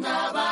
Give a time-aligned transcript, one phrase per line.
[0.00, 0.49] Onda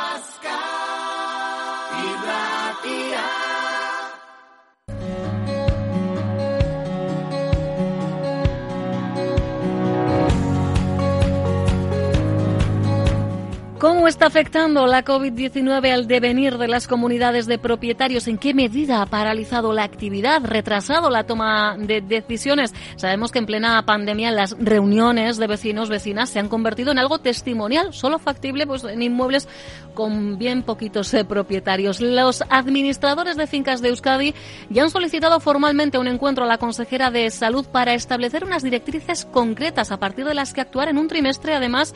[14.29, 18.27] afectando la COVID-19 al devenir de las comunidades de propietarios?
[18.27, 22.75] ¿En qué medida ha paralizado la actividad, retrasado la toma de decisiones?
[22.95, 27.17] Sabemos que en plena pandemia las reuniones de vecinos, vecinas se han convertido en algo
[27.17, 29.47] testimonial, solo factible pues, en inmuebles
[29.95, 31.99] con bien poquitos eh, propietarios.
[31.99, 34.35] Los administradores de fincas de Euskadi
[34.69, 39.25] ya han solicitado formalmente un encuentro a la consejera de Salud para establecer unas directrices
[39.25, 41.95] concretas a partir de las que actuar en un trimestre, además,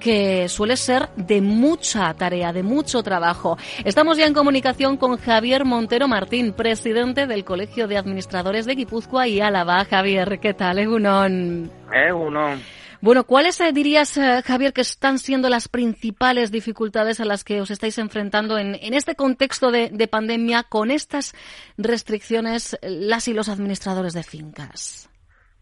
[0.00, 3.56] que suele ser de mucha tarea, de mucho trabajo.
[3.84, 9.28] Estamos ya en comunicación con Javier Montero Martín, presidente del Colegio de Administradores de Guipúzcoa
[9.28, 9.84] y Álava.
[9.84, 10.78] Javier, ¿qué tal?
[10.78, 11.70] Egunon.
[11.92, 12.60] Egunon.
[13.02, 17.62] Bueno, ¿cuáles eh, dirías, eh, Javier, que están siendo las principales dificultades a las que
[17.62, 21.34] os estáis enfrentando en, en este contexto de, de pandemia con estas
[21.78, 25.09] restricciones las y los administradores de fincas?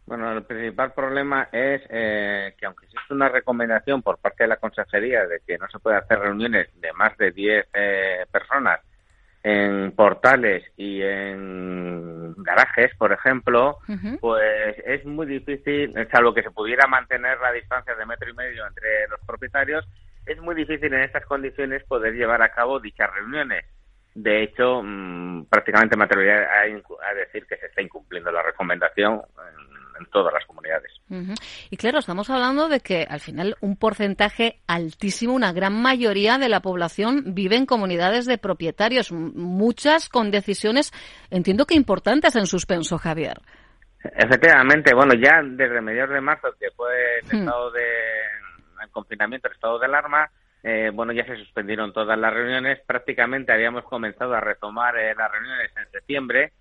[0.08, 4.56] Bueno, el principal problema es eh, que aunque existe una recomendación por parte de la
[4.56, 8.80] consejería de que no se puede hacer reuniones de más de 10 eh, personas
[9.42, 13.80] en portales y en garajes, por ejemplo,
[14.18, 18.66] pues es muy difícil, salvo que se pudiera mantener la distancia de metro y medio
[18.66, 19.86] entre los propietarios,
[20.24, 23.66] es muy difícil en estas condiciones poder llevar a cabo dichas reuniones.
[24.14, 29.22] De hecho, mmm, prácticamente me atrevería a, a, decir que se está incumpliendo la recomendación
[29.98, 30.92] en todas las comunidades.
[31.10, 31.68] Uh -huh.
[31.70, 36.48] Y claro, estamos hablando de que al final un porcentaje altísimo, una gran mayoría de
[36.48, 40.92] la población vive en comunidades de propietarios, muchas con decisiones,
[41.30, 43.38] entiendo que importantes en suspenso, Javier.
[44.02, 47.82] Efectivamente, bueno, ya desde mediados de marzo, que fue el estado de
[48.82, 50.30] el confinamiento, el estado de alarma,
[50.62, 52.80] eh, bueno, ya se suspendieron todas las reuniones.
[52.86, 56.52] Prácticamente habíamos comenzado a retomar eh, las reuniones en septiembre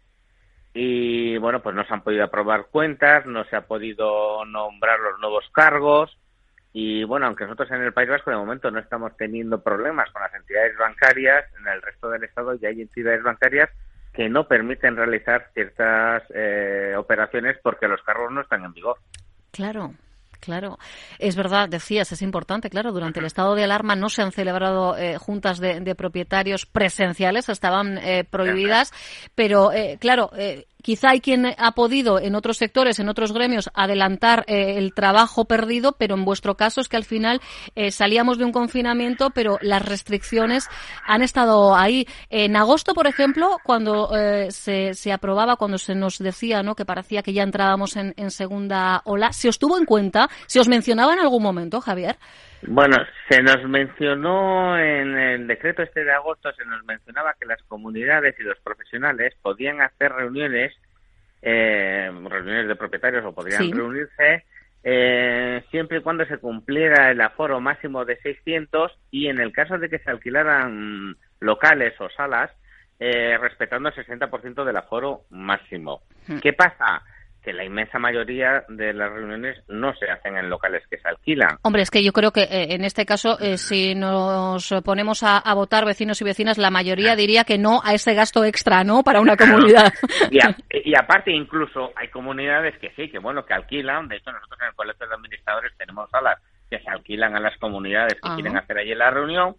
[0.79, 5.19] y bueno, pues no se han podido aprobar cuentas, no se ha podido nombrar los
[5.19, 6.15] nuevos cargos
[6.71, 10.21] y bueno, aunque nosotros en el País Vasco de momento no estamos teniendo problemas con
[10.21, 13.71] las entidades bancarias, en el resto del Estado ya hay entidades bancarias
[14.13, 18.97] que no permiten realizar ciertas eh, operaciones porque los cargos no están en vigor.
[19.49, 19.93] Claro,
[20.39, 20.77] Claro,
[21.19, 24.97] es verdad, decías, es importante, claro, durante el estado de alarma no se han celebrado
[24.97, 28.93] eh, juntas de, de, propietarios presenciales, estaban eh, prohibidas,
[29.35, 30.31] pero eh, claro,
[30.81, 35.45] quizá hay quien ha podido en otros sectores, en otros gremios, adelantar eh, el trabajo
[35.45, 37.41] perdido, pero en vuestro caso es que al final
[37.75, 40.67] eh, salíamos de un confinamiento, pero las restricciones
[41.05, 42.07] han estado ahí.
[42.29, 46.75] En agosto, por ejemplo, cuando eh, se, se, aprobaba, cuando se nos decía ¿no?
[46.75, 50.29] que parecía que ya entrábamos en, en segunda ola, ¿se os tuvo en cuenta?
[50.47, 52.17] ¿Se os mencionaba en algún momento, Javier?
[52.63, 52.97] Bueno,
[53.29, 58.35] se nos mencionó en el decreto este de agosto, se nos mencionaba que las comunidades
[58.39, 60.73] y los profesionales podían hacer reuniones,
[61.41, 63.71] eh, reuniones de propietarios o podrían sí.
[63.71, 64.43] reunirse
[64.89, 69.77] eh, siempre y cuando se cumpliera el aforo máximo de 600 y en el caso
[69.77, 72.51] de que se alquilaran locales o salas,
[72.99, 76.03] eh, respetando el 60% del aforo máximo.
[76.27, 76.39] Hmm.
[76.39, 77.03] ¿Qué pasa?
[77.47, 81.57] Que la inmensa mayoría de las reuniones no se hacen en locales que se alquilan.
[81.61, 85.37] Hombre, es que yo creo que eh, en este caso, eh, si nos ponemos a,
[85.37, 89.01] a, votar vecinos y vecinas, la mayoría diría que no a ese gasto extra, ¿no?
[89.01, 89.93] Para una comunidad.
[90.29, 94.09] y, a, y, aparte, incluso hay comunidades que sí, que bueno, que alquilan.
[94.09, 97.57] De hecho, nosotros en el Colegio de Administradores tenemos salas que se alquilan a las
[97.59, 98.35] comunidades que Ajá.
[98.35, 99.55] quieren hacer allí la reunión.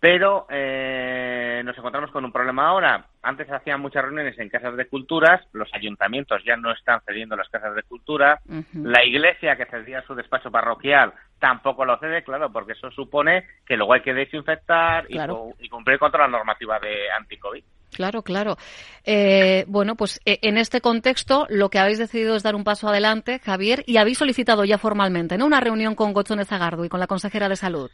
[0.00, 3.06] Pero eh, nos encontramos con un problema ahora.
[3.22, 7.48] Antes hacían muchas reuniones en casas de culturas, los ayuntamientos ya no están cediendo las
[7.48, 8.84] casas de cultura, uh -huh.
[8.84, 11.12] la iglesia que cedía su despacho parroquial
[11.42, 15.48] tampoco lo cede, claro, porque eso supone que luego hay que desinfectar claro.
[15.58, 17.64] y, y, cumplir contra la normativa de anti-COVID.
[17.92, 18.56] Claro, claro.
[19.04, 23.40] Eh, bueno, pues en este contexto lo que habéis decidido es dar un paso adelante,
[23.40, 25.44] Javier, y habéis solicitado ya formalmente ¿no?
[25.46, 27.90] una reunión con Gotzone Zagardo y con la consejera de Salud.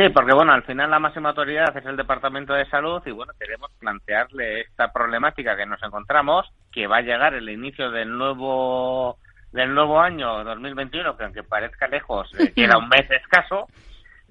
[0.00, 3.34] Sí, porque bueno, al final la máxima autoridad es el Departamento de Salud y bueno,
[3.38, 9.18] queremos plantearle esta problemática que nos encontramos, que va a llegar el inicio del nuevo
[9.52, 13.66] del nuevo año 2021, que aunque parezca lejos, eh, queda un mes escaso.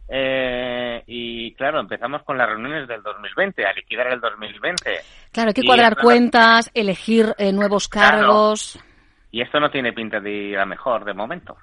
[0.08, 4.92] Eh, y claro, empezamos con las reuniones del 2020, a liquidar el 2020.
[5.32, 8.72] Claro, hay que cuadrar cuentas, elegir eh, nuevos cargos.
[8.72, 8.90] Claro,
[9.32, 11.58] y esto no tiene pinta de ir a mejor de momento.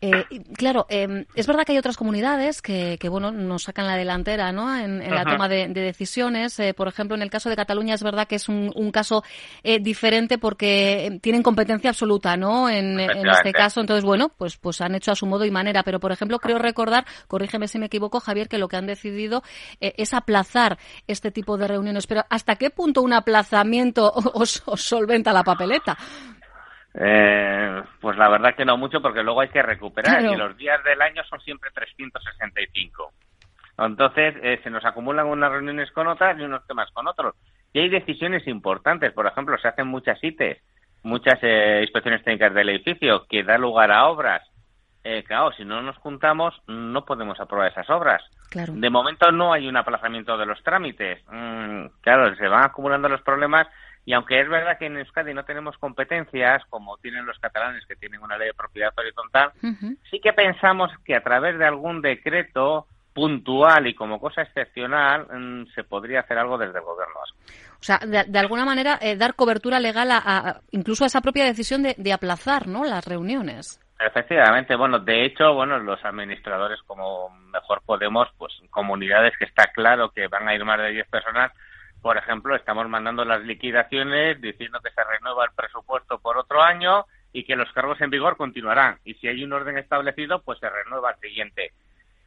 [0.00, 0.24] Eh,
[0.56, 4.52] claro, eh, es verdad que hay otras comunidades que, que bueno, nos sacan la delantera
[4.52, 4.76] ¿no?
[4.76, 6.58] en, en la toma de, de decisiones.
[6.60, 9.24] Eh, por ejemplo, en el caso de Cataluña es verdad que es un, un caso
[9.64, 12.68] eh, diferente porque tienen competencia absoluta ¿no?
[12.68, 13.80] En, en, este caso.
[13.80, 15.82] Entonces, bueno, pues, pues han hecho a su modo y manera.
[15.82, 19.42] Pero, por ejemplo, creo recordar, corrígeme si me equivoco, Javier, que lo que han decidido
[19.80, 22.06] eh, es aplazar este tipo de reuniones.
[22.06, 25.98] Pero, ¿hasta qué punto un aplazamiento os, os solventa la papeleta?
[27.00, 30.34] Eh, pues la verdad que no mucho porque luego hay que recuperar claro.
[30.34, 33.12] y los días del año son siempre 365.
[33.78, 37.36] Entonces eh, se nos acumulan unas reuniones con otras y unos temas con otros.
[37.72, 40.58] Y hay decisiones importantes, por ejemplo, se hacen muchas ITES,
[41.04, 44.42] muchas eh, inspecciones técnicas del edificio que da lugar a obras.
[45.10, 48.22] Eh, claro, si no nos juntamos no podemos aprobar esas obras.
[48.50, 48.74] Claro.
[48.76, 51.24] De momento no hay un aplazamiento de los trámites.
[51.32, 53.66] Mm, claro, se van acumulando los problemas
[54.04, 57.96] y aunque es verdad que en Euskadi no tenemos competencias, como tienen los catalanes que
[57.96, 59.96] tienen una ley de propiedad horizontal, uh -huh.
[60.10, 65.64] sí que pensamos que a través de algún decreto puntual y como cosa excepcional mmm,
[65.74, 67.14] se podría hacer algo desde el gobierno.
[67.80, 71.22] O sea, de, de alguna manera eh, dar cobertura legal a, a, incluso a esa
[71.22, 72.84] propia decisión de, de aplazar ¿no?
[72.84, 73.80] las reuniones.
[73.98, 80.10] Efectivamente, bueno, de hecho, bueno, los administradores como mejor podemos, pues comunidades que está claro
[80.10, 81.52] que van a ir más de 10 personas,
[82.00, 87.06] por ejemplo, estamos mandando las liquidaciones diciendo que se renueva el presupuesto por otro año
[87.32, 88.98] y que los cargos en vigor continuarán.
[89.04, 91.72] Y si hay un orden establecido, pues se renueva el siguiente.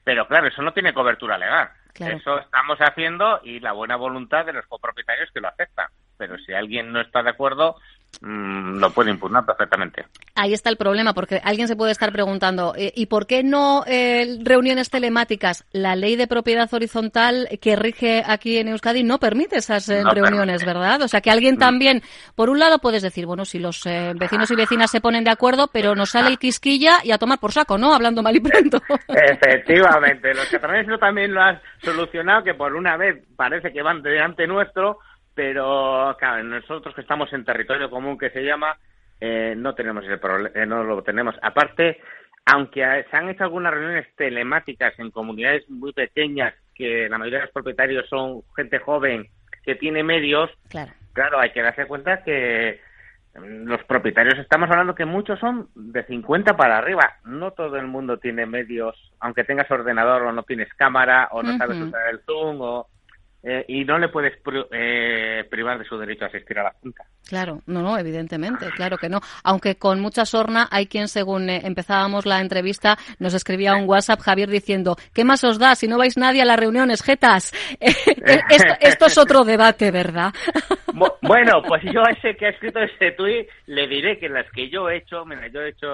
[0.03, 1.69] Pero claro, eso no tiene cobertura legal.
[1.93, 2.17] Claro.
[2.17, 5.87] Eso estamos haciendo y la buena voluntad de los copropietarios que lo aceptan.
[6.17, 7.77] Pero si alguien no está de acuerdo,
[8.21, 10.05] mmm, lo puede impugnar perfectamente.
[10.35, 13.83] Ahí está el problema, porque alguien se puede estar preguntando, eh, ¿y por qué no
[13.85, 15.65] eh, reuniones telemáticas?
[15.71, 20.11] La ley de propiedad horizontal que rige aquí en Euskadi no permite esas eh, no
[20.11, 20.79] reuniones, permite.
[20.79, 21.01] ¿verdad?
[21.01, 22.01] O sea, que alguien también,
[22.35, 25.31] por un lado puedes decir, bueno, si los eh, vecinos y vecinas se ponen de
[25.31, 27.93] acuerdo, pero nos sale el quisquilla y a tomar por saco, ¿no?
[27.93, 28.81] Hablando mal y pronto.
[29.07, 34.47] Efectivamente, los catalanes también lo han solucionado, que por una vez parece que van delante
[34.47, 34.99] nuestro,
[35.33, 38.77] pero claro, nosotros que estamos en territorio común que se llama,
[39.19, 41.35] eh, no tenemos ese problema, eh, no lo tenemos.
[41.41, 41.99] Aparte,
[42.45, 47.45] aunque se han hecho algunas reuniones telemáticas en comunidades muy pequeñas, que la mayoría de
[47.45, 49.27] los propietarios son gente joven
[49.63, 52.81] que tiene medios, claro, claro hay que darse cuenta que
[53.35, 57.17] mm, los propietarios estamos hablando que muchos son de 50 para arriba.
[57.23, 61.51] No todo el mundo tiene medios, aunque tengas ordenador o no tienes cámara o no
[61.51, 61.57] uh -huh.
[61.59, 62.87] sabes usar el Zoom o
[63.43, 64.33] eh, y no le puedes
[64.71, 67.03] eh, privar de su derecho a asistir a la Junta.
[67.27, 69.19] Claro, no, no, evidentemente, claro que no.
[69.43, 74.19] Aunque con mucha sorna hay quien, según eh, empezábamos la entrevista, nos escribía un WhatsApp,
[74.19, 77.51] Javier, diciendo, ¿qué más os da si no vais nadie a las reuniones, jetas?
[77.79, 80.31] esto, esto, es otro debate, ¿verdad?
[81.21, 84.69] bueno, pues yo a ese que ha escrito ese tuit le diré que las que
[84.69, 85.87] yo he hecho, mira, yo he hecho...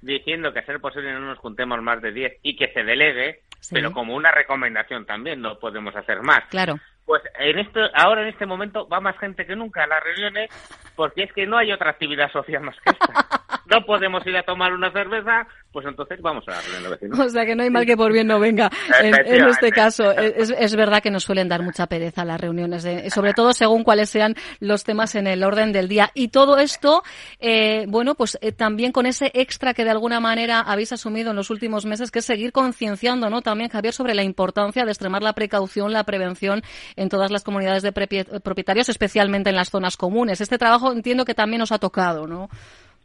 [0.00, 3.42] Diciendo que a ser posible no nos juntemos más de 10 y que se delegue,
[3.60, 3.74] sí.
[3.74, 6.44] pero como una recomendación también no podemos hacer más.
[6.50, 6.78] Claro.
[7.04, 10.50] Pues en esto, ahora en este momento va más gente que nunca a las reuniones
[10.94, 13.28] porque es que no hay otra actividad social más que esta.
[13.70, 17.18] No podemos ir a tomar una cerveza, pues entonces vamos a la reunión vecinos.
[17.28, 18.70] O sea que no hay mal que por bien no venga
[19.00, 20.12] en, en este caso.
[20.18, 23.82] Es, es, verdad que nos suelen dar mucha pereza las reuniones, eh, sobre todo según
[23.82, 26.10] cuáles sean los temas en el orden del día.
[26.14, 27.02] Y todo esto,
[27.40, 31.36] eh, bueno, pues eh, también con ese extra que de alguna manera habéis asumido en
[31.36, 33.42] los últimos meses, que es seguir concienciando, ¿no?
[33.42, 36.62] También, Javier, sobre la importancia de extremar la precaución, la prevención
[36.96, 40.40] en todas las comunidades de propietarios, especialmente en las zonas comunes.
[40.40, 42.48] Este trabajo entiendo que también os ha tocado, ¿no?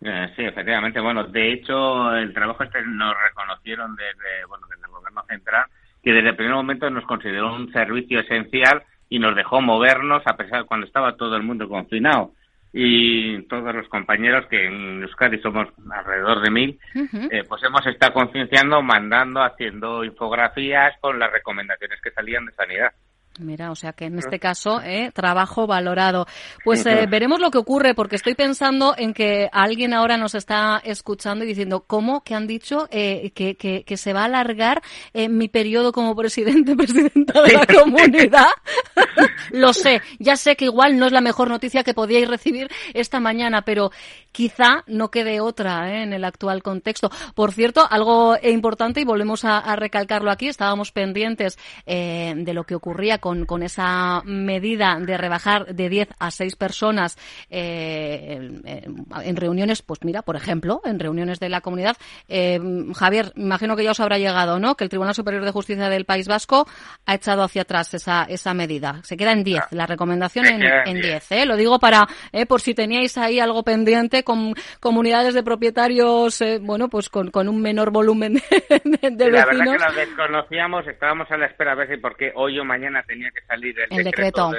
[0.06, 1.00] Eh, sí, efectivamente.
[1.00, 5.66] Bueno, de hecho, el trabajo este nos reconocieron desde, bueno, desde el gobierno central,
[6.04, 10.36] que desde el primer momento nos consideró un servicio esencial y nos dejó movernos a
[10.36, 12.32] pesar de cuando estaba todo el mundo confinado.
[12.76, 17.28] Y todos los compañeros, que en Euskadi somos alrededor de mil, uh -huh.
[17.32, 22.92] eh, pues hemos estado concienciando, mandando, haciendo infografías con las recomendaciones que salían de sanidad.
[23.40, 26.28] Mira, o sea que en este caso, eh, trabajo valorado.
[26.64, 30.80] Pues eh, veremos lo que ocurre, porque estoy pensando en que alguien ahora nos está
[30.84, 34.84] escuchando y diciendo, ¿cómo que han dicho eh, que, que, que, se va a alargar
[35.14, 38.50] eh, mi periodo como presidente, presidenta de la comunidad?
[39.52, 43.20] lo sé, ya sé que igual no es la mejor noticia que podíais recibir esta
[43.20, 43.90] mañana, pero
[44.32, 46.04] quizá no quede otra ¿eh?
[46.04, 47.10] en el actual contexto.
[47.34, 52.66] Por cierto, algo importante, y volvemos a, a recalcarlo aquí, estábamos pendientes eh, de lo
[52.66, 57.18] que ocurría con, con esa medida de rebajar de 10 a 6 personas
[57.50, 61.96] eh, en, en, reuniones, pues mira, por ejemplo, en reuniones de la comunidad.
[62.28, 62.60] Eh,
[62.94, 64.76] Javier, imagino que ya os habrá llegado, ¿no?
[64.76, 66.68] Que el Tribunal Superior de Justicia del País Vasco
[67.06, 69.00] ha echado hacia atrás esa, esa medida.
[69.04, 69.68] Se queda en 10, ah.
[69.72, 71.32] la recomendación en 10.
[71.32, 71.46] ¿eh?
[71.46, 76.60] Lo digo para, eh, por si teníais ahí algo pendiente con comunidades de propietarios, eh,
[76.62, 78.34] bueno, pues con, con, un menor volumen
[78.70, 79.48] de, de, la vecinos.
[79.48, 82.66] La verdad que la desconocíamos, estábamos a la espera a ver si porque hoy o
[82.66, 84.52] mañana tenía que salir el, decreto.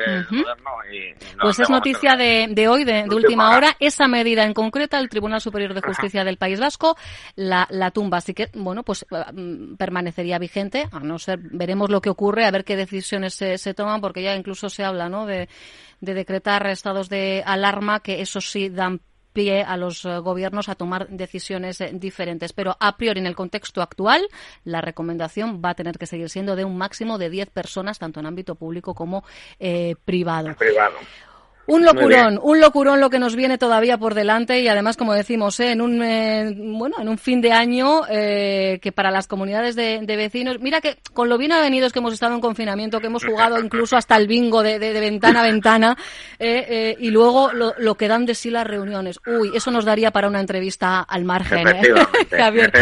[1.41, 5.41] pues es noticia de, de hoy, de, última hora, esa medida en concreta, el Tribunal
[5.41, 6.97] Superior de Justicia del País Vasco
[7.35, 8.19] la, la tumba.
[8.19, 12.51] Así que, bueno, pues mm, permanecería vigente, a no ser, veremos lo que ocurre, a
[12.51, 15.49] ver qué decisiones se, se toman, porque ya incluso se habla, ¿no?, de,
[16.01, 19.01] de decretar estados de alarma, que eso sí dan
[19.35, 22.55] pie a los eh, gobiernos a tomar decisiones eh, diferentes.
[22.55, 24.27] Pero a priori, en el contexto actual,
[24.65, 28.21] la recomendación va a tener que seguir siendo de un máximo de 10 personas, tanto
[28.21, 29.25] en ámbito público como
[29.59, 30.55] eh, privado.
[30.55, 30.95] privado.
[31.67, 35.59] Un locurón, un locurón lo que nos viene todavía por delante y además, como decimos,
[35.61, 35.73] ¿eh?
[35.73, 40.05] en un eh, bueno, en un fin de año eh, que para las comunidades de,
[40.05, 43.59] vecinos, mira que con lo bien avenidos que hemos estado en confinamiento, que hemos jugado
[43.59, 45.97] incluso hasta el bingo de, ventana a ventana
[46.39, 49.19] y luego lo, que dan de sí las reuniones.
[49.27, 51.67] Uy, eso nos daría para una entrevista al margen,
[52.31, 52.73] Javier.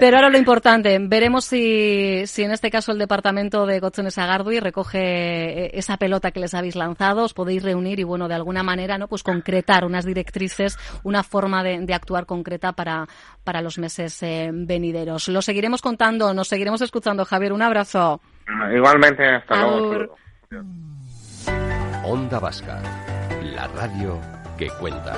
[0.00, 4.60] Pero ahora lo importante, veremos si, si en este caso el departamento de Cochones Agardui
[4.60, 8.98] recoge esa pelota que les habéis lanzado, os podéis reunir y bueno de alguna manera,
[8.98, 9.08] ¿no?
[9.08, 13.06] Pues concretar unas directrices, una forma de, actuar concreta para,
[13.44, 15.28] para los meses eh, venideros.
[15.28, 17.52] Lo seguiremos contando, nos seguiremos escuchando, Javier.
[17.52, 18.20] Un abrazo.
[18.74, 20.16] Igualmente, hasta luego.
[22.04, 22.80] Onda Vasca,
[23.42, 24.20] la radio
[24.58, 25.14] que cuenta.